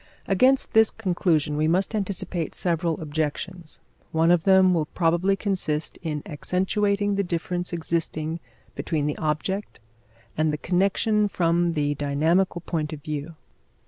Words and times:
Against 0.27 0.73
this 0.73 0.89
conclusion 0.89 1.55
we 1.55 1.67
must 1.67 1.93
anticipate 1.93 2.55
several 2.55 2.99
objections. 2.99 3.79
One 4.11 4.31
of 4.31 4.45
them 4.45 4.73
will 4.73 4.87
probably 4.87 5.35
consist 5.35 5.97
in 6.01 6.23
accentuating 6.25 7.17
the 7.17 7.23
difference 7.23 7.71
existing 7.71 8.39
between 8.73 9.05
the 9.05 9.17
object 9.19 9.79
and 10.35 10.51
the 10.51 10.57
connection 10.57 11.27
from 11.27 11.73
the 11.73 11.93
dynamical 11.93 12.61
point 12.61 12.91
of 12.93 13.03
view. 13.03 13.35